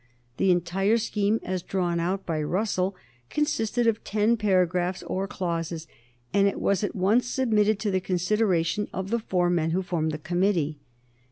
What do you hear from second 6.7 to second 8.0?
at once submitted to